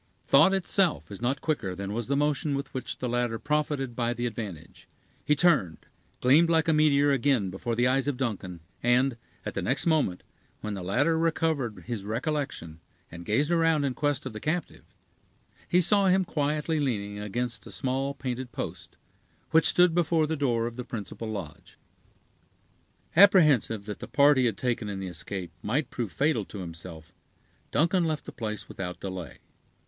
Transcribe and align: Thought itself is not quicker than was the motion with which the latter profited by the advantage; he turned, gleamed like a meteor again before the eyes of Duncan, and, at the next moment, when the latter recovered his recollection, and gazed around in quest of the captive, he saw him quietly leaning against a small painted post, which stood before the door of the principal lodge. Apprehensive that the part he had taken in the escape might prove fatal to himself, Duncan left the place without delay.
Thought 0.25 0.51
itself 0.51 1.11
is 1.11 1.21
not 1.21 1.41
quicker 1.41 1.75
than 1.75 1.93
was 1.93 2.07
the 2.07 2.15
motion 2.17 2.55
with 2.55 2.73
which 2.73 2.97
the 2.97 3.07
latter 3.07 3.37
profited 3.37 3.95
by 3.95 4.15
the 4.15 4.25
advantage; 4.25 4.87
he 5.23 5.35
turned, 5.35 5.85
gleamed 6.21 6.49
like 6.49 6.67
a 6.67 6.73
meteor 6.73 7.11
again 7.11 7.51
before 7.51 7.75
the 7.75 7.85
eyes 7.85 8.07
of 8.07 8.17
Duncan, 8.17 8.61
and, 8.81 9.15
at 9.45 9.53
the 9.53 9.61
next 9.61 9.85
moment, 9.85 10.23
when 10.61 10.73
the 10.73 10.81
latter 10.81 11.19
recovered 11.19 11.83
his 11.85 12.03
recollection, 12.03 12.79
and 13.11 13.27
gazed 13.27 13.51
around 13.51 13.83
in 13.83 13.93
quest 13.93 14.25
of 14.25 14.33
the 14.33 14.39
captive, 14.39 14.85
he 15.69 15.81
saw 15.81 16.07
him 16.07 16.25
quietly 16.25 16.79
leaning 16.79 17.19
against 17.19 17.67
a 17.67 17.71
small 17.71 18.15
painted 18.15 18.51
post, 18.51 18.97
which 19.51 19.67
stood 19.69 19.93
before 19.93 20.25
the 20.25 20.35
door 20.35 20.65
of 20.65 20.77
the 20.77 20.83
principal 20.83 21.29
lodge. 21.29 21.77
Apprehensive 23.15 23.85
that 23.85 23.99
the 23.99 24.07
part 24.07 24.37
he 24.39 24.45
had 24.45 24.57
taken 24.57 24.89
in 24.89 24.99
the 24.99 25.05
escape 25.05 25.51
might 25.61 25.91
prove 25.91 26.11
fatal 26.11 26.43
to 26.45 26.57
himself, 26.57 27.13
Duncan 27.69 28.03
left 28.03 28.25
the 28.25 28.31
place 28.31 28.67
without 28.67 28.99
delay. 28.99 29.37